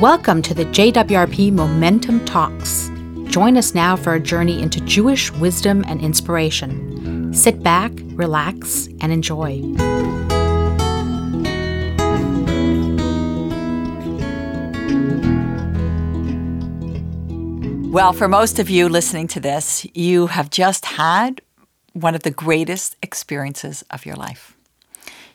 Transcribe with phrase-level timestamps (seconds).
[0.00, 2.88] Welcome to the JWRP Momentum Talks.
[3.24, 7.34] Join us now for a journey into Jewish wisdom and inspiration.
[7.34, 9.60] Sit back, relax, and enjoy.
[17.90, 21.40] Well, for most of you listening to this, you have just had
[21.94, 24.56] one of the greatest experiences of your life.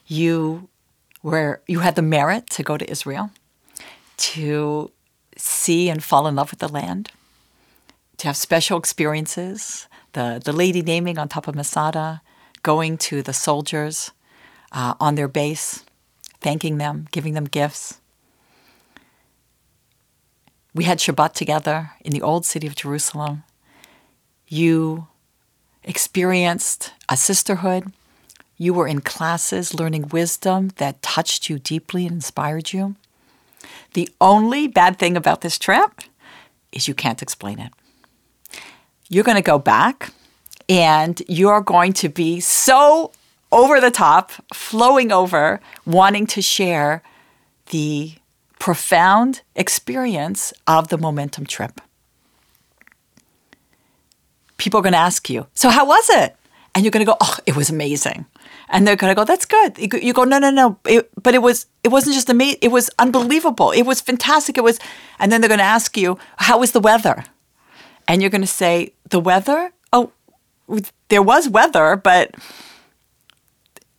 [0.07, 0.69] You
[1.21, 3.29] were you had the merit to go to Israel
[4.17, 4.91] to
[5.37, 7.11] see and fall in love with the land,
[8.17, 12.21] to have special experiences, the, the lady naming on top of Masada,
[12.61, 14.11] going to the soldiers
[14.71, 15.83] uh, on their base,
[16.39, 17.99] thanking them, giving them gifts.
[20.73, 23.43] We had Shabbat together in the old city of Jerusalem.
[24.47, 25.07] You
[25.83, 27.91] experienced a sisterhood.
[28.57, 32.95] You were in classes learning wisdom that touched you deeply and inspired you.
[33.93, 36.01] The only bad thing about this trip
[36.71, 37.71] is you can't explain it.
[39.09, 40.11] You're going to go back
[40.67, 43.11] and you're going to be so
[43.51, 47.03] over the top, flowing over, wanting to share
[47.67, 48.13] the
[48.59, 51.79] profound experience of the momentum trip.
[54.57, 56.35] People are going to ask you, So, how was it?
[56.73, 58.25] And you're going to go, Oh, it was amazing
[58.73, 61.67] and they're gonna go, "That's good." You go, "No, no, no," it, but it was
[61.83, 62.59] it wasn't just amazing.
[62.61, 63.71] It was unbelievable.
[63.71, 64.57] It was fantastic.
[64.57, 64.79] It was,
[65.19, 67.23] and then they're gonna ask you, "How was the weather?"
[68.07, 69.71] And you're gonna say, "The weather?
[69.93, 70.11] Oh,
[71.07, 72.35] there was weather, but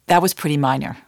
[0.09, 0.99] that was pretty minor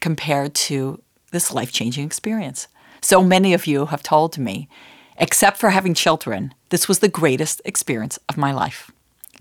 [0.00, 2.68] compared to this life changing experience."
[3.02, 4.68] So many of you have told me,
[5.16, 8.90] except for having children, this was the greatest experience of my life.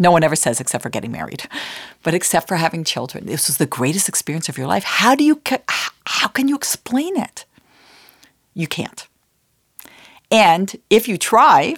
[0.02, 1.44] No one ever says except for getting married,
[2.04, 3.26] but except for having children.
[3.26, 4.86] This was the greatest experience of your life.
[4.86, 5.42] How do you
[6.08, 7.46] how can you explain it?
[8.54, 9.08] You can't.
[10.32, 11.76] And if you try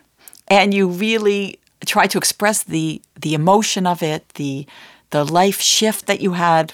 [0.47, 4.67] and you really try to express the the emotion of it, the
[5.09, 6.73] the life shift that you had,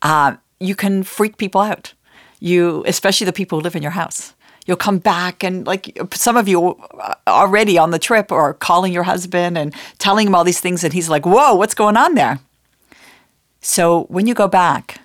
[0.00, 1.92] uh, you can freak people out.
[2.40, 4.34] You, especially the people who live in your house
[4.66, 6.78] you'll come back and like some of you
[7.26, 10.92] already on the trip or calling your husband and telling him all these things and
[10.92, 12.40] he's like whoa what's going on there?
[13.60, 15.00] So when you go back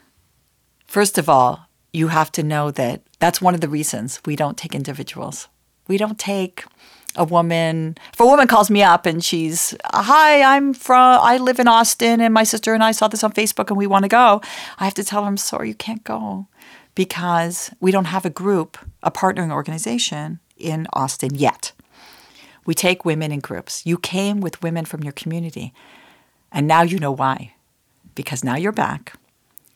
[0.85, 4.57] first of all you have to know that that's one of the reasons we don't
[4.57, 5.47] take individuals.
[5.88, 6.66] We don't take
[7.18, 11.59] a woman if a woman calls me up and she's hi i'm from i live
[11.59, 14.09] in austin and my sister and i saw this on facebook and we want to
[14.09, 14.39] go
[14.78, 16.45] i have to tell her i'm sorry you can't go
[16.97, 21.72] because we don't have a group, a partnering organization in Austin yet.
[22.66, 23.85] We take women in groups.
[23.85, 25.74] You came with women from your community,
[26.52, 27.53] and now you know why.
[28.16, 29.13] Because now you're back,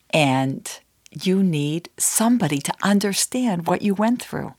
[0.09, 0.67] and
[1.11, 4.55] you need somebody to understand what you went through.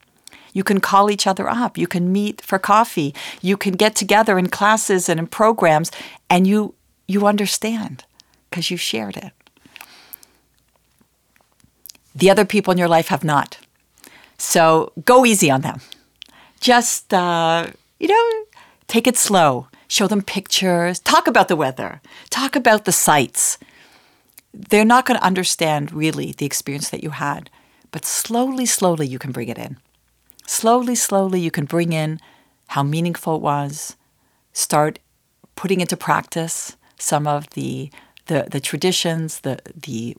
[0.52, 1.76] You can call each other up.
[1.76, 3.12] You can meet for coffee.
[3.40, 5.90] You can get together in classes and in programs,
[6.30, 6.76] and you
[7.08, 8.04] you understand
[8.48, 9.32] because you shared it.
[12.14, 13.58] The other people in your life have not.
[14.38, 15.80] So go easy on them.
[16.60, 17.66] Just, uh,
[17.98, 18.44] you know,
[18.86, 19.68] take it slow.
[19.88, 21.00] Show them pictures.
[21.00, 22.00] Talk about the weather.
[22.30, 23.58] Talk about the sights.
[24.54, 27.50] They're not going to understand really the experience that you had,
[27.90, 29.78] but slowly, slowly you can bring it in.
[30.46, 32.20] Slowly, slowly you can bring in
[32.68, 33.96] how meaningful it was.
[34.52, 34.98] Start
[35.56, 37.90] putting into practice some of the
[38.26, 40.16] the, the traditions, the the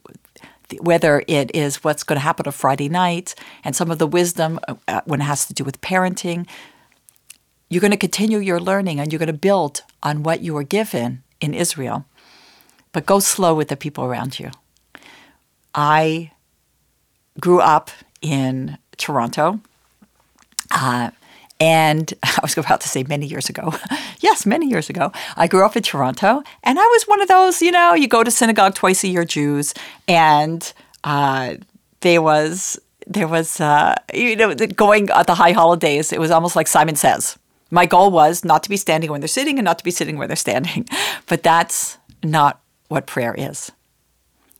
[0.79, 4.59] whether it is what's going to happen on Friday night and some of the wisdom
[4.68, 6.47] uh, uh, when it has to do with parenting,
[7.69, 10.63] you're going to continue your learning and you're going to build on what you were
[10.63, 12.06] given in Israel.
[12.91, 14.52] But go slow with the people around you.
[15.73, 16.31] I
[17.40, 17.90] grew up
[18.22, 19.59] in Toronto.
[20.72, 21.12] Uh,
[21.63, 23.74] and I was about to say many years ago.
[24.19, 25.13] yes, many years ago.
[25.38, 28.24] I grew up in Toronto, and I was one of those, you know, you go
[28.24, 29.73] to synagogue twice a year Jews,
[30.06, 30.72] and
[31.06, 31.56] uh,
[32.02, 32.78] there was
[33.08, 36.11] there was uh, you know going at the high holidays.
[36.11, 37.38] It was almost like Simon says.
[37.72, 40.17] My goal was not to be standing when they're sitting and not to be sitting
[40.17, 40.88] where they're standing,
[41.28, 43.72] but that's not what prayer is.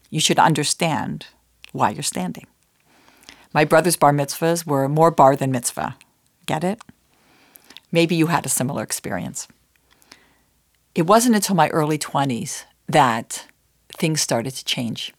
[0.10, 1.28] You should understand
[1.74, 2.48] why you're standing.
[3.54, 5.96] My brother's bar mitzvahs were more bar than mitzvah.
[6.46, 6.80] Get it?
[7.94, 9.48] Maybe you had a similar experience.
[10.96, 13.46] It wasn't until my early 20s that
[13.90, 15.14] things started to change.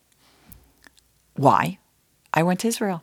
[1.37, 1.79] Why?
[2.35, 3.03] I went to Israel.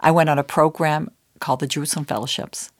[0.00, 1.10] I went on a program
[1.40, 2.70] called the Jerusalem Fellowships.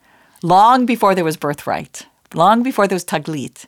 [0.42, 3.66] Long before there was birthright, long before there was taglit,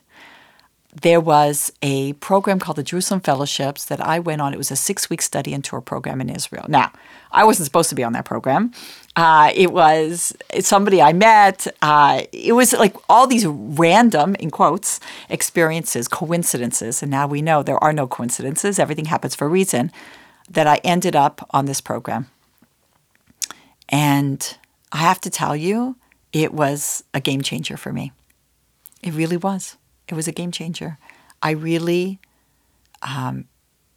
[1.01, 4.53] there was a program called the Jerusalem Fellowships that I went on.
[4.53, 6.65] It was a six week study and tour program in Israel.
[6.67, 6.91] Now,
[7.31, 8.71] I wasn't supposed to be on that program.
[9.15, 11.65] Uh, it was somebody I met.
[11.81, 14.99] Uh, it was like all these random, in quotes,
[15.29, 17.01] experiences, coincidences.
[17.01, 18.77] And now we know there are no coincidences.
[18.77, 19.91] Everything happens for a reason.
[20.49, 22.27] That I ended up on this program.
[23.89, 24.57] And
[24.91, 25.95] I have to tell you,
[26.33, 28.11] it was a game changer for me.
[29.01, 29.77] It really was.
[30.07, 30.97] It was a game changer.
[31.41, 32.19] I really
[33.01, 33.45] um,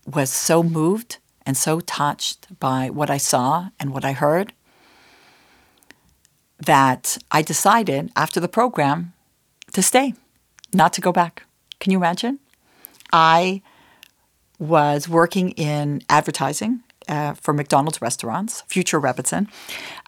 [0.06, 4.52] was so moved and so touched by what I saw and what I heard
[6.58, 9.12] that I decided after the program
[9.72, 10.14] to stay,
[10.72, 11.44] not to go back.
[11.78, 12.38] Can you imagine?
[13.12, 13.62] I
[14.58, 19.48] was working in advertising uh, for McDonald's restaurants, future Rebbitzin.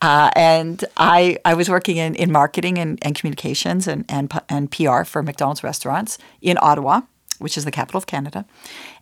[0.02, 4.70] Uh, and I, I was working in, in marketing and, and communications and, and, and
[4.70, 7.02] PR for McDonald's restaurants in Ottawa,
[7.38, 8.44] which is the capital of Canada.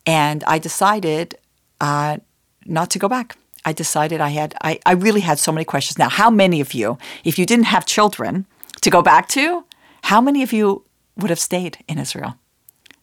[0.04, 1.37] And I decided
[1.81, 2.19] uh,
[2.64, 3.37] not to go back.
[3.64, 5.99] I decided I had, I, I really had so many questions.
[5.99, 8.46] Now, how many of you, if you didn't have children
[8.82, 9.64] to go back to,
[10.02, 10.84] how many of you
[11.16, 12.37] would have stayed in Israel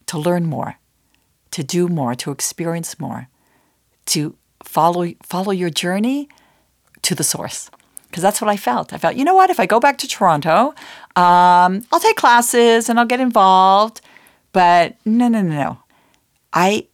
[0.06, 0.78] to learn more,
[1.50, 3.28] to do more, to experience more,
[4.06, 6.28] to follow follow your journey
[7.02, 7.70] to the source
[8.14, 8.92] because that's what I felt.
[8.92, 9.50] I felt, you know what?
[9.50, 10.68] If I go back to Toronto,
[11.16, 14.00] um, I'll take classes and I'll get involved.
[14.52, 15.78] But no, no, no, no.
[16.52, 16.86] I,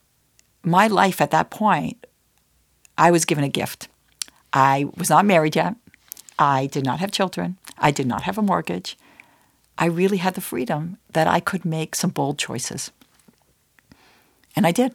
[0.63, 2.07] my life at that point,
[2.97, 3.89] I was given a gift.
[4.55, 5.75] I was not married yet.
[6.39, 7.59] I did not have children.
[7.77, 8.97] I did not have a mortgage.
[9.77, 12.93] I really had the freedom that I could make some bold choices.
[14.57, 14.95] And I did.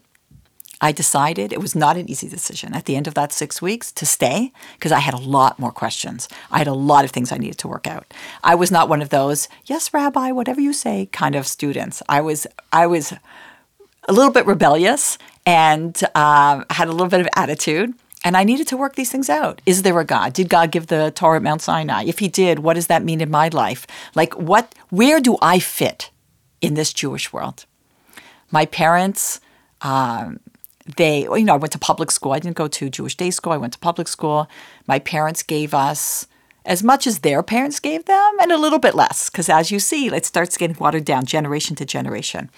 [0.81, 3.91] I decided it was not an easy decision at the end of that six weeks
[3.93, 6.27] to stay because I had a lot more questions.
[6.51, 8.13] I had a lot of things I needed to work out.
[8.43, 12.03] I was not one of those, yes, Rabbi, whatever you say kind of students.
[12.09, 13.13] I was, I was
[14.07, 17.93] a little bit rebellious and uh, had a little bit of attitude.
[18.23, 19.61] And I needed to work these things out.
[19.67, 20.33] Is there a God?
[20.33, 22.05] Did God give the Torah at Mount Sinai?
[22.07, 23.85] If He did, what does that mean in my life?
[24.15, 24.73] Like, what?
[24.89, 26.09] Where do I fit
[26.59, 27.67] in this Jewish world?
[28.49, 29.39] My parents
[29.81, 30.39] um,
[30.97, 32.31] they, you know, I went to public school.
[32.33, 33.53] I didn't go to Jewish day school.
[33.53, 34.47] I went to public school.
[34.87, 36.27] My parents gave us
[36.65, 39.79] as much as their parents gave them and a little bit less because as you
[39.79, 42.49] see, it starts getting watered down generation to generation.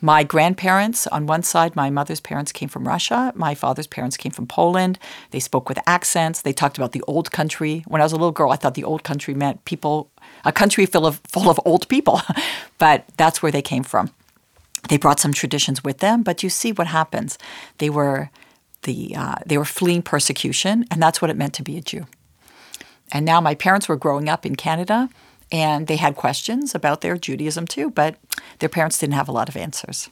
[0.00, 3.32] My grandparents, on one side, my mother's parents came from Russia.
[3.34, 4.98] My father's parents came from Poland.
[5.30, 6.42] They spoke with accents.
[6.42, 7.84] They talked about the old country.
[7.86, 10.10] When I was a little girl, I thought the old country meant people,
[10.44, 12.20] a country full of full of old people,
[12.78, 14.10] but that's where they came from
[14.88, 17.38] they brought some traditions with them, but you see what happens.
[17.78, 18.30] They were
[18.82, 22.06] the uh, they were fleeing persecution, and that's what it meant to be a Jew.
[23.12, 25.08] And now my parents were growing up in Canada,
[25.50, 28.16] and they had questions about their Judaism too, but
[28.58, 30.10] their parents didn't have a lot of answers.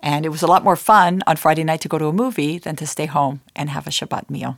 [0.00, 2.58] And it was a lot more fun on Friday night to go to a movie
[2.58, 4.56] than to stay home and have a Shabbat meal.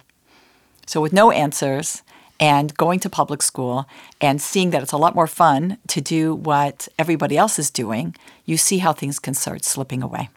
[0.87, 2.03] So with no answers
[2.41, 3.87] and going to public school
[4.21, 8.15] and seeing that it's a lot more fun to do what everybody else is doing,
[8.45, 10.29] you see how things can start slipping away.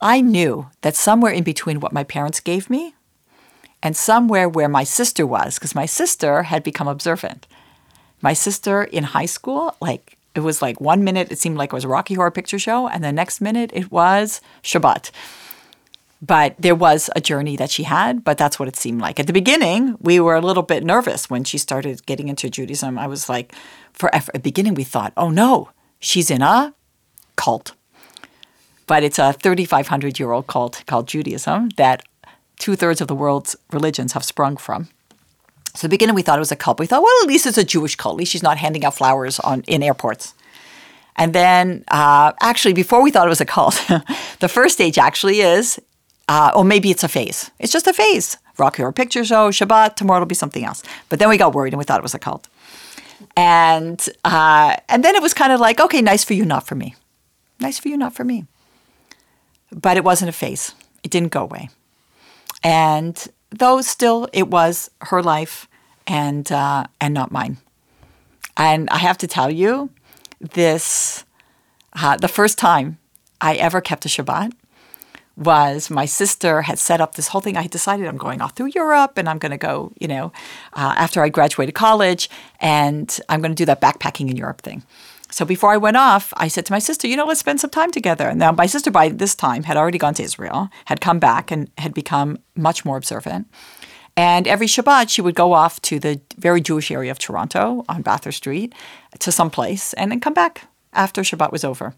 [0.00, 2.94] I knew that somewhere in between what my parents gave me
[3.82, 7.46] and somewhere where my sister was, because my sister had become observant.
[8.22, 11.74] My sister in high school, like, it was like one minute it seemed like it
[11.74, 15.10] was a Rocky Horror Picture Show, and the next minute it was Shabbat.
[16.24, 19.20] But there was a journey that she had, but that's what it seemed like.
[19.20, 22.98] At the beginning, we were a little bit nervous when she started getting into Judaism.
[22.98, 23.52] I was like,
[23.92, 25.68] for at the beginning, we thought, oh no,
[25.98, 26.72] she's in a
[27.36, 27.72] cult.
[28.86, 32.02] But it's a 3,500 year old cult called Judaism that
[32.58, 34.88] two thirds of the world's religions have sprung from.
[35.74, 36.80] So at the beginning, we thought it was a cult.
[36.80, 38.14] We thought, well, at least it's a Jewish cult.
[38.14, 40.32] At least she's not handing out flowers on in airports.
[41.16, 43.74] And then, uh, actually, before we thought it was a cult,
[44.40, 45.80] the first stage actually is
[46.28, 47.50] uh, or maybe it's a phase.
[47.58, 48.36] It's just a phase.
[48.56, 50.82] Rocky Horror Picture Show, Shabbat, tomorrow it'll be something else.
[51.08, 52.48] But then we got worried and we thought it was a cult.
[53.36, 56.74] And uh, and then it was kind of like, okay, nice for you, not for
[56.74, 56.94] me.
[57.60, 58.46] Nice for you, not for me.
[59.72, 60.74] But it wasn't a phase.
[61.02, 61.68] It didn't go away.
[62.62, 65.68] And though still it was her life
[66.06, 67.58] and uh, and not mine.
[68.56, 69.90] And I have to tell you,
[70.40, 71.24] this
[71.94, 72.98] uh, the first time
[73.40, 74.52] I ever kept a Shabbat
[75.36, 77.56] was my sister had set up this whole thing.
[77.56, 80.32] I had decided I'm going off through Europe and I'm going to go, you know,
[80.74, 84.84] uh, after I graduated college, and I'm going to do that backpacking in Europe thing.
[85.30, 87.70] So before I went off, I said to my sister, you know, let's spend some
[87.70, 88.28] time together.
[88.28, 91.50] And now my sister by this time had already gone to Israel, had come back
[91.50, 93.48] and had become much more observant.
[94.16, 98.02] And every Shabbat, she would go off to the very Jewish area of Toronto on
[98.02, 98.72] Bathurst Street
[99.18, 101.94] to some place and then come back after Shabbat was over.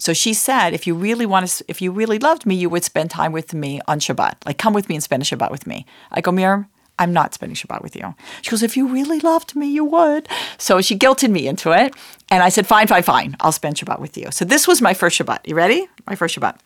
[0.00, 2.84] So she said, if you really want to, if you really loved me, you would
[2.84, 4.46] spend time with me on Shabbat.
[4.46, 5.84] Like, come with me and spend a Shabbat with me.
[6.10, 6.66] I go, Miriam,
[6.98, 8.14] I'm not spending Shabbat with you.
[8.40, 10.26] She goes, if you really loved me, you would.
[10.56, 11.94] So she guilted me into it.
[12.30, 13.36] And I said, fine, fine, fine.
[13.40, 14.30] I'll spend Shabbat with you.
[14.30, 15.46] So this was my first Shabbat.
[15.46, 15.86] You ready?
[16.06, 16.58] My first Shabbat.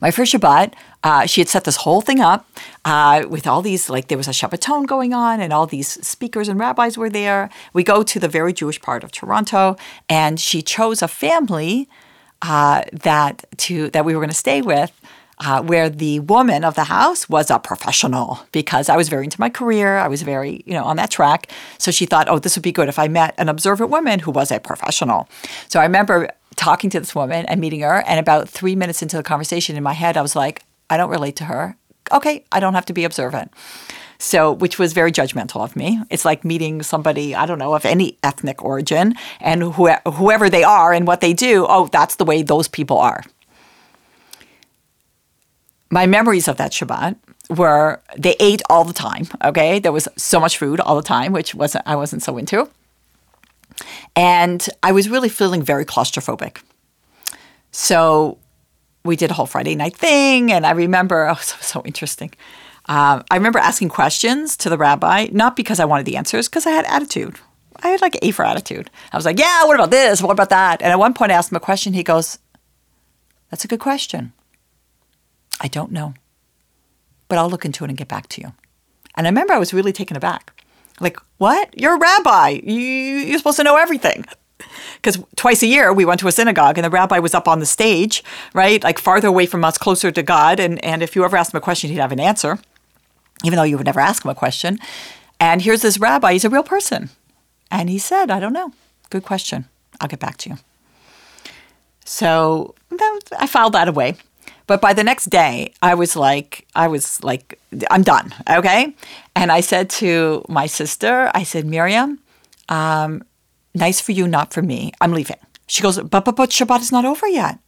[0.00, 2.48] My first Shabbat, uh, she had set this whole thing up
[2.84, 6.48] uh, with all these, like there was a Shabbaton going on, and all these speakers
[6.48, 7.50] and rabbis were there.
[7.72, 9.76] We go to the very Jewish part of Toronto,
[10.08, 11.88] and she chose a family
[12.42, 14.92] uh, that to that we were going to stay with.
[15.38, 19.38] Uh, where the woman of the house was a professional because I was very into
[19.38, 19.98] my career.
[19.98, 21.52] I was very, you know, on that track.
[21.76, 24.30] So she thought, oh, this would be good if I met an observant woman who
[24.30, 25.28] was a professional.
[25.68, 28.02] So I remember talking to this woman and meeting her.
[28.06, 31.10] And about three minutes into the conversation in my head, I was like, I don't
[31.10, 31.76] relate to her.
[32.12, 33.52] Okay, I don't have to be observant.
[34.18, 36.00] So, which was very judgmental of me.
[36.10, 40.64] It's like meeting somebody, I don't know, of any ethnic origin and wh- whoever they
[40.64, 41.66] are and what they do.
[41.68, 43.22] Oh, that's the way those people are.
[45.90, 47.16] My memories of that Shabbat
[47.50, 49.26] were they ate all the time.
[49.44, 52.68] Okay, there was so much food all the time, which wasn't I wasn't so into.
[54.16, 56.58] And I was really feeling very claustrophobic.
[57.70, 58.38] So
[59.04, 60.52] we did a whole Friday night thing.
[60.52, 62.32] And I remember, oh, so, so interesting.
[62.88, 66.66] Um, I remember asking questions to the rabbi, not because I wanted the answers, because
[66.66, 67.36] I had attitude.
[67.82, 68.90] I had like A for attitude.
[69.12, 70.22] I was like, yeah, what about this?
[70.22, 70.80] What about that?
[70.80, 71.92] And at one point I asked him a question.
[71.92, 72.38] He goes,
[73.50, 74.32] that's a good question.
[75.60, 76.14] I don't know,
[77.28, 78.52] but I'll look into it and get back to you.
[79.16, 80.52] And I remember I was really taken aback.
[81.00, 81.78] Like, what?
[81.78, 82.60] You're a rabbi.
[82.62, 84.24] You, you're supposed to know everything.
[84.96, 87.58] Because twice a year we went to a synagogue and the rabbi was up on
[87.58, 88.24] the stage,
[88.54, 88.82] right?
[88.82, 90.60] Like farther away from us, closer to God.
[90.60, 92.58] And, and if you ever asked him a question, he'd have an answer,
[93.44, 94.78] even though you would never ask him a question.
[95.38, 97.10] And here's this rabbi, he's a real person.
[97.70, 98.72] And he said, I don't know.
[99.10, 99.66] Good question.
[100.00, 100.56] I'll get back to you.
[102.04, 102.74] So
[103.38, 104.16] I filed that away.
[104.66, 107.58] But by the next day, I was like, I was like,
[107.90, 108.34] I'm done.
[108.50, 108.94] Okay.
[109.34, 112.18] And I said to my sister, I said, Miriam,
[112.68, 113.22] um,
[113.74, 114.92] nice for you, not for me.
[115.00, 115.36] I'm leaving.
[115.68, 117.58] She goes, but, but, but Shabbat is not over yet.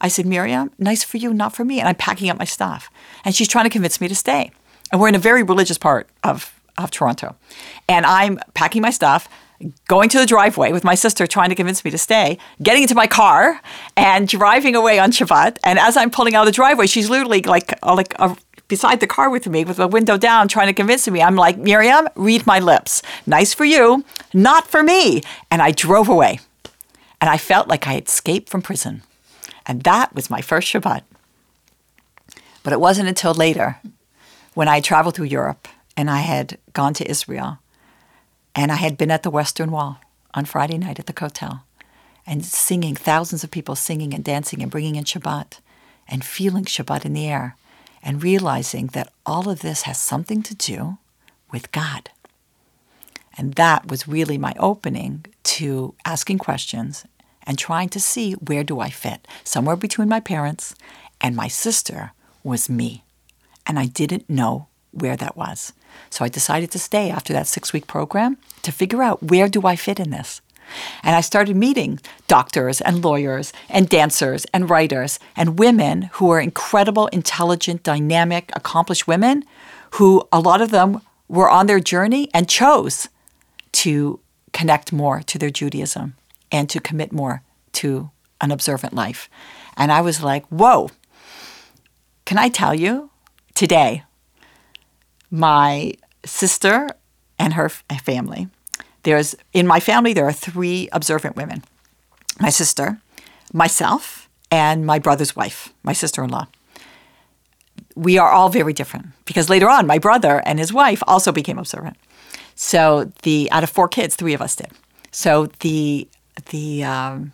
[0.00, 1.80] I said, Miriam, nice for you, not for me.
[1.80, 2.90] And I'm packing up my stuff.
[3.24, 4.50] And she's trying to convince me to stay.
[4.90, 7.36] And we're in a very religious part of, of Toronto.
[7.88, 9.28] And I'm packing my stuff,
[9.88, 12.94] going to the driveway with my sister trying to convince me to stay, getting into
[12.94, 13.60] my car
[13.96, 15.58] and driving away on Shabbat.
[15.64, 18.34] And as I'm pulling out of the driveway, she's literally like, uh, like uh,
[18.68, 21.22] beside the car with me with the window down trying to convince me.
[21.22, 23.02] I'm like, Miriam, read my lips.
[23.26, 25.22] Nice for you, not for me.
[25.50, 26.40] And I drove away.
[27.20, 29.02] And I felt like I had escaped from prison.
[29.66, 31.02] And that was my first Shabbat.
[32.62, 33.80] But it wasn't until later
[34.58, 37.60] when I traveled through Europe and I had gone to Israel
[38.56, 40.00] and I had been at the Western Wall
[40.34, 41.60] on Friday night at the Kotel
[42.26, 45.60] and singing, thousands of people singing and dancing and bringing in Shabbat
[46.08, 47.54] and feeling Shabbat in the air
[48.02, 50.98] and realizing that all of this has something to do
[51.52, 52.10] with God.
[53.36, 55.24] And that was really my opening
[55.54, 57.04] to asking questions
[57.44, 59.24] and trying to see where do I fit.
[59.44, 60.74] Somewhere between my parents
[61.20, 62.10] and my sister
[62.42, 63.04] was me.
[63.68, 65.72] And I didn't know where that was.
[66.10, 69.66] So I decided to stay after that six week program to figure out where do
[69.66, 70.40] I fit in this.
[71.02, 76.40] And I started meeting doctors and lawyers and dancers and writers and women who are
[76.40, 79.44] incredible, intelligent, dynamic, accomplished women
[79.92, 83.08] who a lot of them were on their journey and chose
[83.72, 84.20] to
[84.52, 86.14] connect more to their Judaism
[86.50, 88.10] and to commit more to
[88.40, 89.28] an observant life.
[89.76, 90.90] And I was like, whoa,
[92.24, 93.10] can I tell you
[93.58, 94.04] today
[95.32, 95.92] my
[96.24, 96.88] sister
[97.40, 98.46] and her family.
[99.02, 101.64] There's in my family there are three observant women.
[102.40, 102.98] My sister,
[103.52, 106.46] myself, and my brother's wife, my sister-in-law.
[107.96, 111.58] We are all very different because later on my brother and his wife also became
[111.58, 111.96] observant.
[112.54, 114.70] So the out of four kids, three of us did.
[115.10, 116.06] So the
[116.50, 117.32] the um,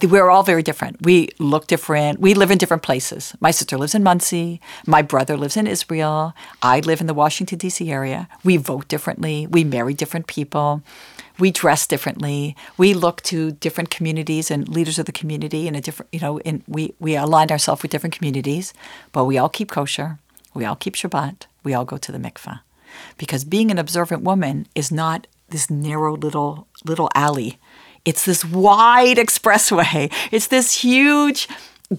[0.00, 1.02] we're all very different.
[1.02, 2.18] We look different.
[2.20, 3.34] We live in different places.
[3.40, 4.60] My sister lives in Monsey.
[4.86, 6.34] My brother lives in Israel.
[6.62, 7.90] I live in the Washington, D.C.
[7.90, 8.28] area.
[8.42, 9.46] We vote differently.
[9.46, 10.82] We marry different people.
[11.38, 12.56] We dress differently.
[12.76, 16.38] We look to different communities and leaders of the community in a different, you know,
[16.44, 18.72] and we, we align ourselves with different communities,
[19.12, 20.18] but we all keep kosher.
[20.54, 21.46] We all keep Shabbat.
[21.64, 22.60] We all go to the mikveh.
[23.16, 27.58] Because being an observant woman is not this narrow little little alley
[28.04, 30.12] it's this wide expressway.
[30.30, 31.48] It's this huge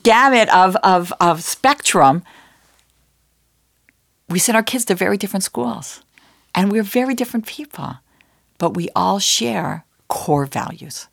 [0.04, 2.24] gamut of, of, of spectrum.
[4.30, 6.02] We send our kids to very different schools,
[6.56, 7.98] and we're very different people,
[8.58, 11.08] but we all share core values.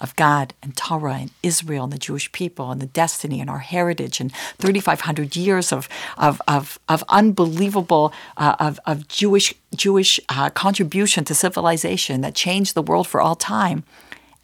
[0.00, 3.60] of God and Torah and Israel and the Jewish people and the destiny and our
[3.60, 5.88] heritage and 3,500 years of,
[6.18, 12.74] of, of, of unbelievable uh, of, of Jewish, Jewish uh, contribution to civilization that changed
[12.74, 13.84] the world for all time.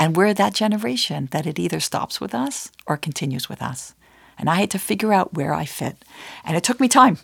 [0.00, 3.94] And we're that generation that it either stops with us or continues with us.
[4.38, 6.02] And I had to figure out where I fit.
[6.42, 7.18] And it took me time.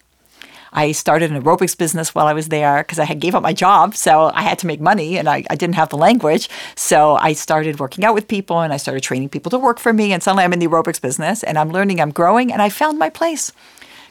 [0.75, 3.55] I started an aerobics business while I was there because I had gave up my
[3.55, 6.51] job, so I had to make money and I, I didn't have the language.
[6.75, 9.95] So I started working out with people and I started training people to work for
[9.95, 10.13] me.
[10.13, 12.99] And suddenly I'm in the aerobics business and I'm learning, I'm growing, and I found
[12.99, 13.53] my place.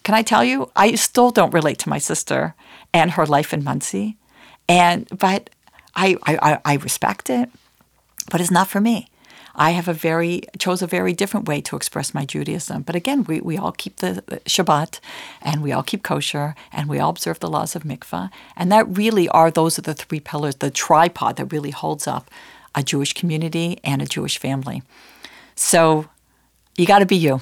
[0.03, 2.55] Can I tell you, I still don't relate to my sister
[2.93, 4.17] and her life in Monsey.
[4.67, 5.51] And but
[5.95, 7.51] I, I, I respect it,
[8.29, 9.09] but it's not for me.
[9.57, 12.81] I have a very chose a very different way to express my Judaism.
[12.81, 14.99] But again, we, we all keep the Shabbat
[15.41, 18.29] and we all keep kosher and we all observe the laws of mikvah.
[18.57, 22.29] And that really are those are the three pillars, the tripod that really holds up
[22.73, 24.83] a Jewish community and a Jewish family.
[25.55, 26.09] So
[26.77, 27.41] you got to be you.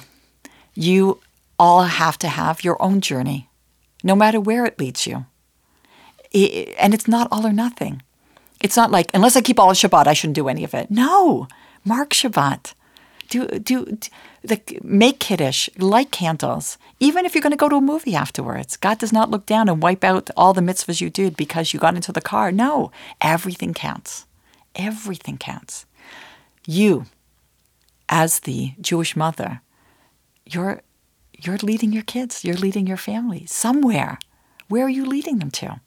[0.74, 1.20] You
[1.58, 3.48] all have to have your own journey,
[4.02, 5.26] no matter where it leads you.
[6.30, 8.02] It, and it's not all or nothing.
[8.64, 10.90] It's not like, unless I keep all of Shabbat, I shouldn't do any of it.
[10.90, 11.48] No,
[11.84, 12.72] Mark Shabbat.
[13.28, 17.82] Do, do, do make Kiddush, light candles, even if you're going to go to a
[17.82, 18.78] movie afterwards.
[18.78, 21.78] God does not look down and wipe out all the mitzvahs you did because you
[21.78, 22.50] got into the car.
[22.50, 22.90] No,
[23.20, 24.24] everything counts.
[24.74, 25.84] Everything counts.
[26.66, 27.04] You,
[28.08, 29.60] as the Jewish mother,
[30.46, 30.80] you're,
[31.38, 34.18] you're leading your kids, you're leading your family somewhere.
[34.68, 35.80] Where are you leading them to?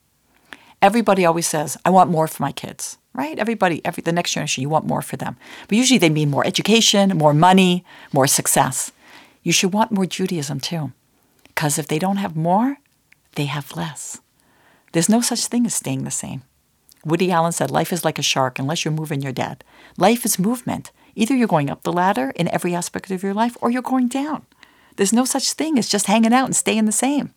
[0.82, 3.40] Everybody always says, I want more for my kids right?
[3.40, 5.36] Everybody, every the next generation, you want more for them.
[5.68, 8.92] But usually they mean more education, more money, more success.
[9.44, 10.94] You should want more Judaism too.
[11.48, 12.78] Because if they don't have more,
[13.36, 14.22] they have less.
[14.94, 16.44] There's no such thing as staying the same.
[17.04, 18.60] Woody Allen said, Life is like a shark.
[18.60, 19.64] Unless you're moving, you're dead.
[19.98, 20.92] Life is movement.
[21.16, 24.08] Either you're going up the ladder in every aspect of your life or you're going
[24.08, 24.46] down.
[24.96, 27.34] There's no such thing as just hanging out and staying the same.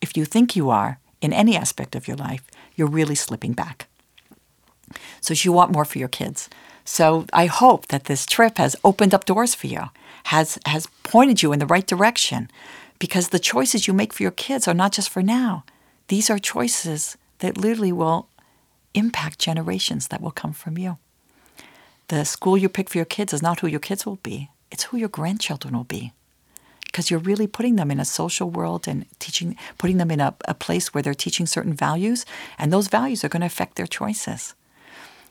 [0.00, 2.42] If you think you are in any aspect of your life,
[2.74, 3.88] you're really slipping back.
[5.20, 6.48] So you want more for your kids.
[6.84, 9.90] So I hope that this trip has opened up doors for you,
[10.24, 12.48] has has pointed you in the right direction,
[12.98, 15.64] because the choices you make for your kids are not just for now.
[16.08, 18.28] These are choices that literally will
[18.94, 20.96] impact generations that will come from you.
[22.08, 24.48] The school you pick for your kids is not who your kids will be.
[24.70, 26.12] It's who your grandchildren will be.
[26.88, 30.34] Because you're really putting them in a social world and teaching, putting them in a,
[30.46, 32.26] a place where they're teaching certain values,
[32.58, 34.54] and those values are going to affect their choices.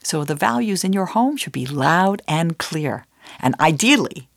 [0.03, 3.05] So the values in your home should be loud and clear.
[3.39, 4.29] And ideally,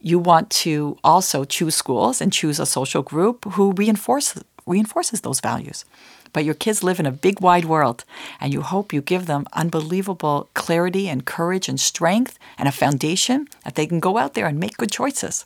[0.00, 4.34] you want to also choose schools and choose a social group who reinforce,
[4.66, 5.84] reinforces those values.
[6.32, 8.04] But your kids live in a big, wide world,
[8.40, 13.48] and you hope you give them unbelievable clarity and courage and strength and a foundation
[13.64, 15.44] that they can go out there and make good choices.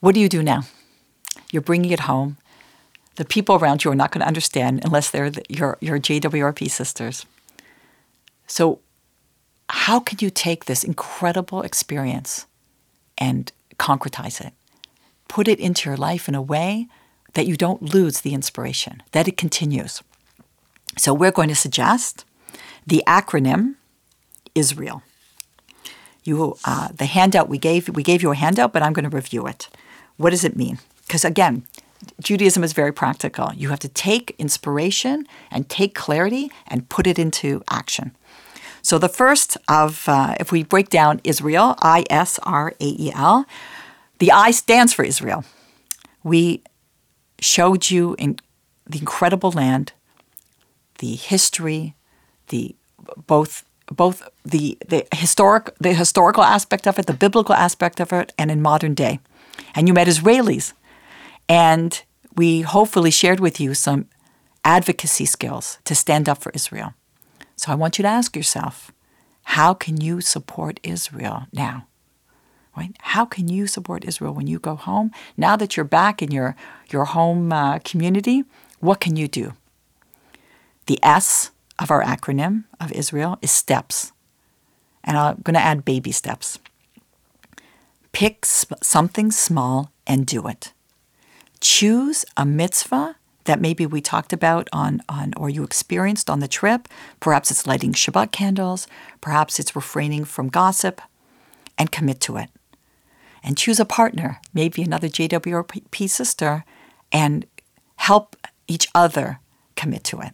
[0.00, 0.62] What do you do now?
[1.50, 2.36] You're bringing it home.
[3.16, 6.70] The people around you are not going to understand unless they're the, your, your JWRP
[6.70, 7.26] sisters.
[8.46, 8.80] So,
[9.70, 12.46] how can you take this incredible experience
[13.18, 14.54] and concretize it?
[15.26, 16.86] Put it into your life in a way
[17.34, 20.02] that you don't lose the inspiration, that it continues.
[20.96, 22.24] So, we're going to suggest
[22.86, 23.74] the acronym
[24.54, 25.02] Israel.
[26.22, 29.14] You, uh, the handout we gave, we gave you a handout, but I'm going to
[29.14, 29.68] review it.
[30.18, 30.78] What does it mean?
[31.06, 31.64] Because again,
[32.22, 33.52] Judaism is very practical.
[33.54, 38.14] You have to take inspiration and take clarity and put it into action.
[38.82, 43.10] So the first of, uh, if we break down Israel, I S R A E
[43.14, 43.46] L,
[44.18, 45.44] the I stands for Israel.
[46.22, 46.62] We
[47.40, 48.38] showed you in
[48.86, 49.92] the incredible land,
[50.98, 51.94] the history,
[52.48, 52.74] the
[53.26, 58.32] both both the the historic the historical aspect of it, the biblical aspect of it,
[58.38, 59.20] and in modern day.
[59.74, 60.72] And you met Israelis,
[61.48, 62.02] and
[62.34, 64.06] we hopefully shared with you some
[64.64, 66.94] advocacy skills to stand up for Israel.
[67.56, 68.92] So I want you to ask yourself
[69.42, 71.86] how can you support Israel now?
[72.76, 72.94] Right?
[73.00, 75.10] How can you support Israel when you go home?
[75.36, 76.54] Now that you're back in your,
[76.90, 78.44] your home uh, community,
[78.78, 79.54] what can you do?
[80.86, 84.12] The S of our acronym of Israel is steps.
[85.02, 86.58] And I'm going to add baby steps.
[88.18, 90.72] Pick something small and do it.
[91.60, 96.48] Choose a mitzvah that maybe we talked about on, on or you experienced on the
[96.48, 96.88] trip.
[97.20, 98.88] Perhaps it's lighting Shabbat candles,
[99.20, 101.00] perhaps it's refraining from gossip,
[101.78, 102.50] and commit to it.
[103.44, 106.64] And choose a partner, maybe another JWRP sister,
[107.12, 107.46] and
[107.98, 108.34] help
[108.66, 109.38] each other
[109.76, 110.32] commit to it.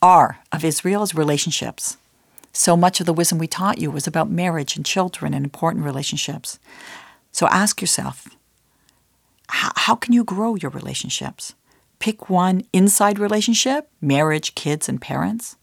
[0.00, 1.98] R of Israel's relationships.
[2.52, 5.84] So much of the wisdom we taught you was about marriage and children and important
[5.84, 6.58] relationships.
[7.30, 8.28] So ask yourself
[9.48, 11.54] how, can you grow your relationships?
[11.98, 15.56] Pick one inside relationship, marriage, kids, and parents,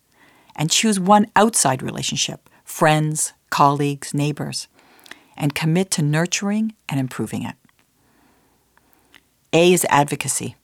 [0.56, 4.68] and choose one outside relationship, friends, colleagues, neighbors,
[5.36, 7.56] and commit to nurturing and improving it.
[9.54, 10.56] A is advocacy.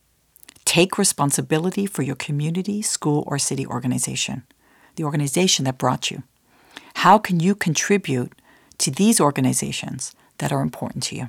[0.64, 4.44] Take responsibility for your community, school, or city organization,
[4.96, 6.22] the organization that brought you.
[6.96, 8.32] How can you contribute
[8.78, 11.28] to these organizations that are important to you?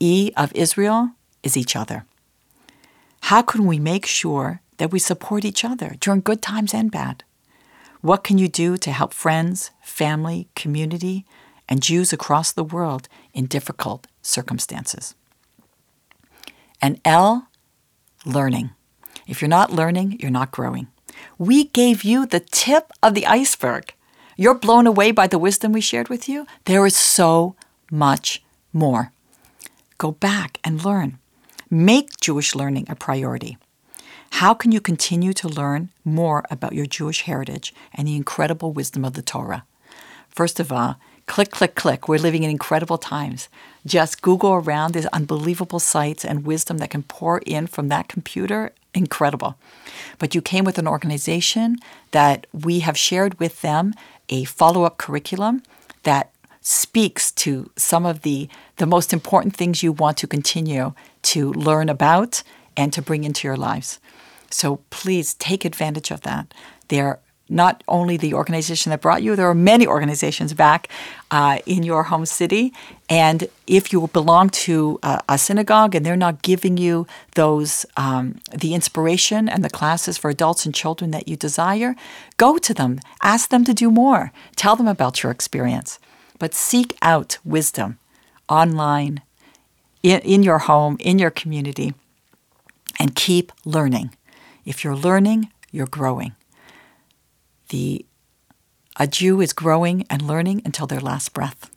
[0.00, 1.10] E of Israel
[1.42, 2.04] is each other.
[3.22, 7.22] How can we make sure that we support each other during good times and bad?
[8.00, 11.24] What can you do to help friends, family, community,
[11.68, 15.14] and Jews across the world in difficult circumstances?
[16.80, 17.46] And L
[18.24, 18.70] learning.
[19.28, 20.88] If you're not learning, you're not growing.
[21.38, 23.94] We gave you the tip of the iceberg.
[24.36, 26.46] You're blown away by the wisdom we shared with you.
[26.64, 27.54] There is so
[27.90, 29.12] much more.
[29.98, 31.18] Go back and learn.
[31.70, 33.56] Make Jewish learning a priority.
[34.36, 39.04] How can you continue to learn more about your Jewish heritage and the incredible wisdom
[39.04, 39.64] of the Torah?
[40.28, 42.08] First of all, click, click, click.
[42.08, 43.48] We're living in incredible times.
[43.84, 44.94] Just Google around.
[44.94, 48.72] There's unbelievable sites and wisdom that can pour in from that computer.
[48.94, 49.56] Incredible.
[50.18, 51.76] But you came with an organization
[52.10, 53.94] that we have shared with them
[54.28, 55.62] a follow up curriculum
[56.02, 61.52] that speaks to some of the, the most important things you want to continue to
[61.52, 62.42] learn about
[62.76, 63.98] and to bring into your lives.
[64.50, 66.52] So please take advantage of that.
[66.88, 67.18] There
[67.52, 70.88] not only the organization that brought you, there are many organizations back
[71.30, 72.72] uh, in your home city.
[73.08, 78.74] And if you belong to a, synagogue and they're not giving you those, um, the
[78.74, 81.94] inspiration and the classes for adults and children that you desire,
[82.36, 85.98] go to them, ask them to do more, tell them about your experience.
[86.38, 87.98] But seek out wisdom
[88.48, 89.22] online,
[90.02, 91.94] in, in your home, in your community,
[92.98, 94.14] and keep learning.
[94.64, 96.34] If you're learning, you're growing.
[97.72, 98.04] The,
[98.98, 101.70] a Jew is growing and learning until their last breath.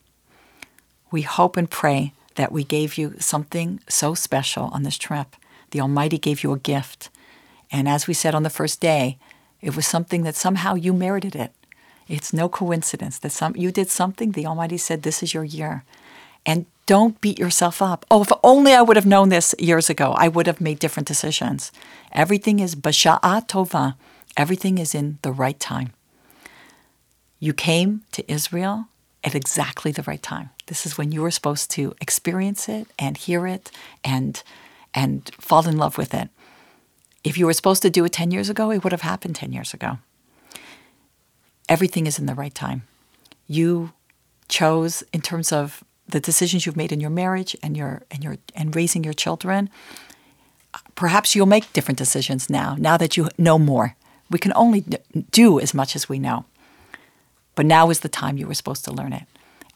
[1.10, 5.38] We hope and pray that we gave you something so special on this trip.
[5.72, 7.10] The Almighty gave you a gift.
[7.72, 9.18] And as we said on the first day,
[9.62, 11.54] it was something that somehow you merited it.
[12.10, 15.86] It's no coincidence that some you did something, the Almighty said, This is your year.
[16.46, 18.06] And don't beat yourself up.
[18.12, 21.08] Oh, if only I would have known this years ago, I would have made different
[21.08, 21.72] decisions.
[22.12, 23.96] Everything is basha'a tova.
[24.38, 25.94] Everything is in the right time.
[27.40, 28.88] You came to Israel
[29.24, 30.50] at exactly the right time.
[30.68, 33.72] This is when you were supposed to experience it and hear it
[34.04, 34.42] and
[34.94, 36.30] and fall in love with it.
[37.24, 39.52] If you were supposed to do it 10 years ago, it would have happened 10
[39.52, 39.98] years ago.
[41.68, 42.84] Everything is in the right time.
[43.48, 43.92] You
[44.48, 48.38] chose in terms of the decisions you've made in your marriage and your and your
[48.56, 49.70] and raising your children.
[50.94, 53.96] Perhaps you'll make different decisions now, now that you know more.
[54.30, 54.84] We can only
[55.32, 56.46] do as much as we know.
[57.56, 59.24] But now is the time you were supposed to learn it.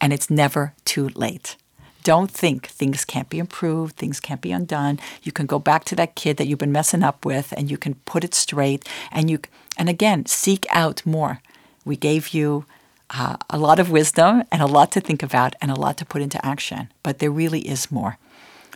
[0.02, 1.56] And it's never too late.
[2.04, 5.00] Don't think things can't be improved, things can't be undone.
[5.22, 7.78] You can go back to that kid that you've been messing up with and you
[7.78, 9.40] can put it straight and you
[9.78, 11.42] and again, seek out more.
[11.86, 12.66] We gave you
[13.10, 16.06] uh, a lot of wisdom and a lot to think about and a lot to
[16.06, 18.18] put into action, but there really is more.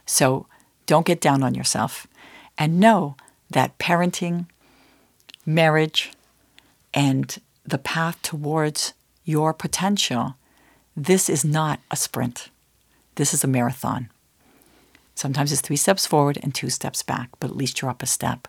[0.06, 0.48] So
[0.86, 2.08] don't get down on yourself
[2.58, 3.16] and know
[3.50, 4.48] that parenting,
[5.46, 6.12] marriage,
[6.94, 8.94] and the path towards
[9.26, 10.36] your potential,
[10.96, 12.50] this is not a sprint.
[13.16, 14.10] This is a marathon.
[15.16, 18.08] Sometimes it's three steps forward and two steps back, but at least you're up a
[18.08, 18.48] step.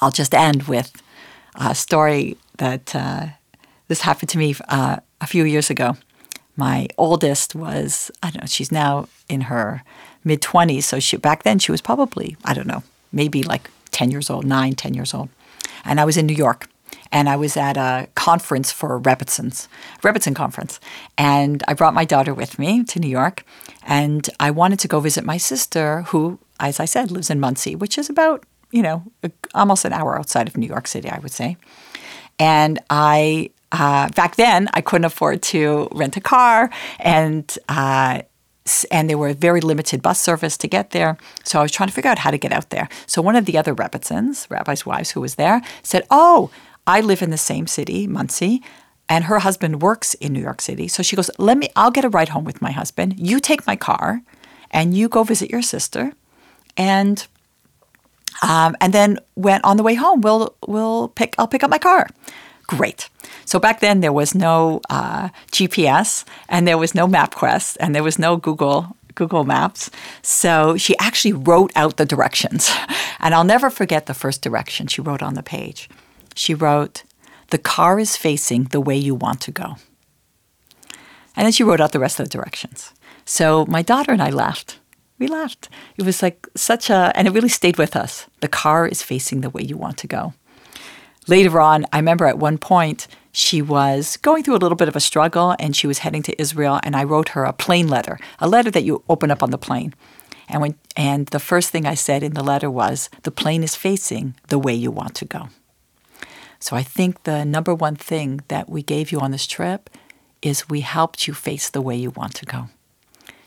[0.00, 0.92] I'll just end with
[1.54, 3.26] a story that uh,
[3.88, 5.96] this happened to me uh, a few years ago.
[6.56, 9.82] My oldest was, I don't know, she's now in her
[10.24, 10.84] mid 20s.
[10.84, 14.44] So she, back then she was probably, I don't know, maybe like 10 years old,
[14.44, 15.28] nine, 10 years old.
[15.84, 16.68] And I was in New York
[17.12, 19.68] and I was at a conference for Rebbitzins,
[20.02, 20.80] Rebbitzin conference.
[21.16, 23.44] And I brought my daughter with me to New York
[23.86, 27.76] and I wanted to go visit my sister who, as I said, lives in Monsey,
[27.76, 29.04] which is about, you know,
[29.54, 31.56] almost an hour outside of New York City, I would say.
[32.38, 38.22] And I uh, back then I couldn't afford to rent a car, and uh,
[38.90, 41.18] and there were very limited bus service to get there.
[41.44, 42.88] So I was trying to figure out how to get out there.
[43.06, 46.50] So one of the other Rebbitzins, rabbis' wives who was there, said, "Oh,
[46.86, 48.62] I live in the same city, Monsey."
[49.06, 50.88] And her husband works in New York City.
[50.88, 53.18] So she goes, Let me, I'll get a ride home with my husband.
[53.18, 54.22] You take my car
[54.70, 56.12] and you go visit your sister.
[56.76, 57.26] And
[58.42, 61.78] um, and then when on the way home, we'll we'll pick I'll pick up my
[61.78, 62.08] car.
[62.66, 63.08] Great.
[63.44, 68.02] So back then there was no uh, GPS and there was no MapQuest and there
[68.02, 69.90] was no Google Google Maps.
[70.22, 72.70] So she actually wrote out the directions.
[73.20, 75.88] And I'll never forget the first direction she wrote on the page.
[76.34, 77.04] She wrote,
[77.48, 79.76] "The car is facing the way you want to go."
[81.34, 82.92] And then she wrote out the rest of the directions.
[83.24, 84.78] So my daughter and I laughed.
[85.18, 85.68] We laughed.
[85.96, 88.26] It was like such a, and it really stayed with us.
[88.40, 90.34] The car is facing the way you want to go.
[91.26, 94.96] Later on, I remember at one point she was going through a little bit of
[94.96, 98.18] a struggle and she was heading to Israel, and I wrote her a plane letter,
[98.38, 99.94] a letter that you open up on the plane.
[100.48, 103.74] And when and the first thing I said in the letter was, "The plane is
[103.74, 105.48] facing the way you want to go."
[106.60, 109.90] So I think the number one thing that we gave you on this trip
[110.42, 112.68] is we helped you face the way you want to go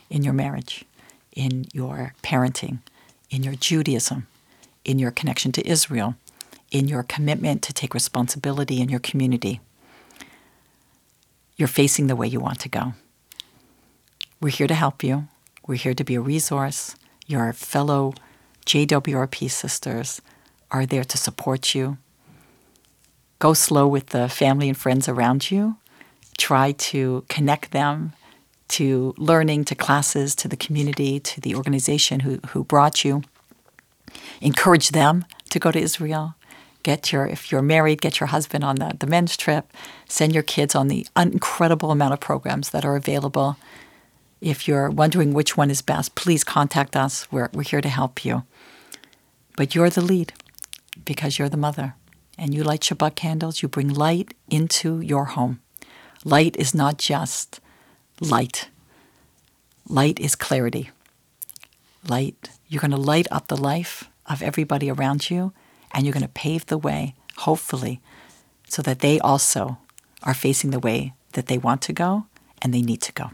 [0.09, 0.85] in your marriage,
[1.33, 2.79] in your parenting,
[3.29, 4.25] in your Judaism,
[4.83, 6.15] in your connection to Israel,
[6.71, 9.59] in your commitment to take responsibility in your community.
[11.55, 12.93] You're facing the way you want to go.
[14.41, 15.27] We're here to help you.
[15.65, 16.95] We're here to be a resource.
[17.25, 18.13] Your fellow
[18.65, 20.21] JWRP sisters
[20.69, 21.97] are there to support you.
[23.39, 25.77] Go slow with the family and friends around you.
[26.37, 28.13] Try to connect them
[28.69, 33.23] to learning, to classes, to the community, to the organization who, who brought you.
[34.41, 36.35] Encourage them to go to Israel.
[36.87, 39.73] Get your, if you're married, get your husband on the, the men's trip.
[40.07, 43.57] Send your kids on the incredible amount of programs that are available.
[44.39, 47.29] If you're wondering which one is best, please contact us.
[47.29, 48.43] We're, we're here to help you.
[49.57, 50.31] But you're the lead
[51.03, 51.95] because you're the mother.
[52.37, 55.59] And you light Shabbat candles, you bring light into your home.
[56.23, 57.59] Light is not just
[58.21, 58.69] light.
[59.89, 60.91] Light is clarity.
[62.07, 65.51] Light, you're going to light up the life of everybody around you,
[65.91, 68.01] and you're going to pave the way, hopefully,
[68.67, 69.77] so that they also
[70.23, 72.25] are facing the way that they want to go
[72.61, 73.31] and they need to go.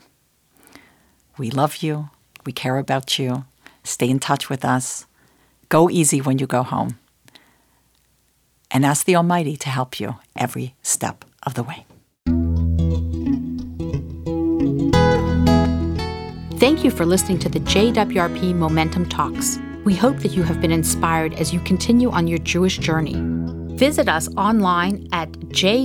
[1.37, 2.09] We love you.
[2.45, 3.45] We care about you.
[3.83, 5.05] Stay in touch with us.
[5.69, 6.99] Go easy when you go home.
[8.69, 11.85] And ask the Almighty to help you every step of the way.
[16.59, 19.59] Thank you for listening to the JWRP Momentum Talks.
[19.83, 23.15] We hope that you have been inspired as you continue on your Jewish journey.
[23.75, 25.83] Visit us online at jwrp.org